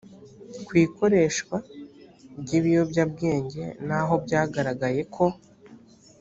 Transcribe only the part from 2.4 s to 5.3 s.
ry ibiyobyabwenge naho byagaragaye ko